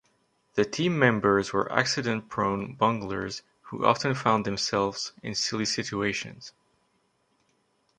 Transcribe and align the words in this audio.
The 0.55 0.65
team 0.65 0.97
members 0.97 1.53
were 1.53 1.71
accident-prone 1.71 2.73
bunglers 2.73 3.43
who 3.65 3.85
often 3.85 4.15
found 4.15 4.45
themselves 4.45 5.13
in 5.21 5.35
silly 5.35 5.65
situations. 5.65 6.53